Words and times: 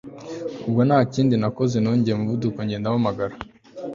ubwo 0.67 0.81
ntakindi 0.87 1.35
nakoze 1.41 1.75
nongeye 1.79 2.15
umuvuduko 2.15 2.57
ngenda 2.65 2.87
mpamagara 2.93 3.35